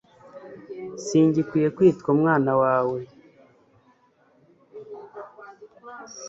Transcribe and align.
singikwiye 1.03 1.67
kwitwa 1.75 2.09
umwana 2.15 2.51
wawe 2.61 2.99